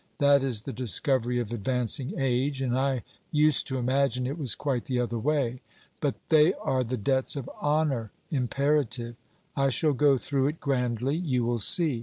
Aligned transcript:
That 0.17 0.41
is 0.41 0.63
the 0.63 0.73
discovery 0.73 1.37
of 1.37 1.51
advancing 1.53 2.15
age: 2.19 2.59
and 2.59 2.75
I 2.75 3.03
used 3.31 3.67
to 3.67 3.77
imagine 3.77 4.25
it 4.25 4.35
was 4.35 4.55
quite 4.55 4.85
the 4.85 4.99
other 4.99 5.19
way. 5.19 5.61
But 5.99 6.15
they 6.29 6.55
are 6.55 6.83
the 6.83 6.97
debts 6.97 7.35
of 7.35 7.47
honour, 7.61 8.09
imperative. 8.31 9.15
I 9.55 9.69
shall 9.69 9.93
go 9.93 10.17
through 10.17 10.47
it 10.47 10.59
grandly, 10.59 11.15
you 11.17 11.45
will 11.45 11.59
see. 11.59 11.99